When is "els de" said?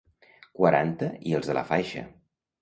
1.41-1.57